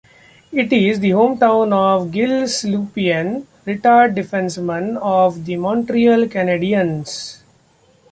[0.51, 7.41] It is the hometown of Gilles Lupien, retired defenceman of the Montreal Canadiens.